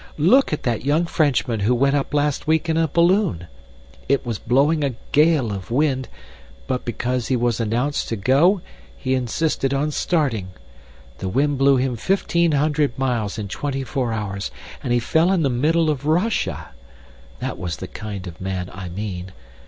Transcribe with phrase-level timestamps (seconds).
[0.17, 3.45] Look at that young Frenchman who went up last week in a balloon.
[4.09, 6.09] It was blowing a gale of wind;
[6.65, 8.61] but because he was announced to go
[8.97, 10.53] he insisted on starting.
[11.19, 14.49] The wind blew him fifteen hundred miles in twenty four hours,
[14.81, 16.69] and he fell in the middle of Russia.
[17.37, 19.33] That was the kind of man I mean.